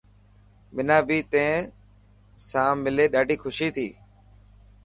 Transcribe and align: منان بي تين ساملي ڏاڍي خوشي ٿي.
منان 0.75 1.01
بي 1.07 1.17
تين 1.31 1.53
ساملي 2.49 3.05
ڏاڍي 3.13 3.35
خوشي 3.43 3.69
ٿي. 3.75 3.87